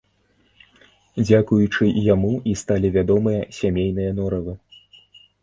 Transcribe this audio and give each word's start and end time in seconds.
Дзякуючы 1.27 1.85
яму 2.13 2.33
і 2.53 2.57
сталі 2.63 2.91
вядомыя 2.97 3.45
сямейныя 3.59 4.11
норавы. 4.23 4.53